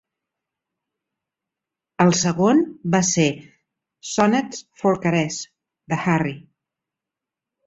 El 2.05 2.13
segon 2.19 2.63
va 2.95 3.01
ser 3.09 3.27
"Sonnets 4.13 4.65
for 4.81 4.97
Caresse" 5.05 5.47
de 5.95 6.01
Harry. 6.17 6.35